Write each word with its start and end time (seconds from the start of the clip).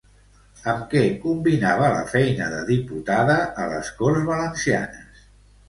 Amb 0.71 0.87
què 0.93 1.03
combinava 1.25 1.91
la 1.97 2.01
feina 2.15 2.49
de 2.55 2.63
diputada 2.71 3.39
a 3.67 3.71
les 3.77 3.95
Corts 4.03 4.27
Valencianes? 4.33 5.25